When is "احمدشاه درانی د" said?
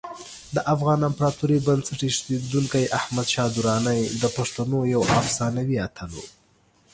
2.99-4.23